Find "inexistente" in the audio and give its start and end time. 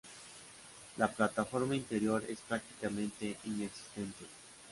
3.43-4.25